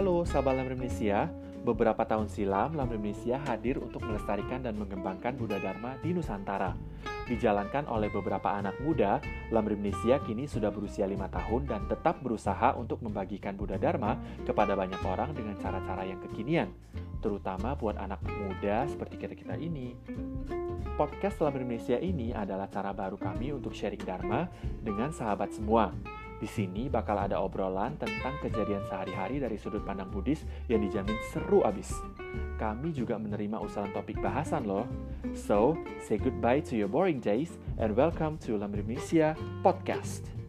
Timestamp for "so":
35.36-35.76